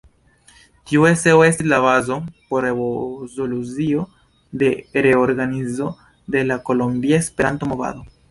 Tiu 0.91 1.03
eseo 1.09 1.41
estis 1.47 1.67
la 1.73 1.77
bazo 1.83 2.15
por 2.53 2.65
rezolucio 2.67 4.07
de 4.63 4.71
reorganizo 5.07 5.87
de 6.37 6.43
la 6.53 6.61
Kolombia 6.71 7.21
Esperanto-Movado. 7.27 8.03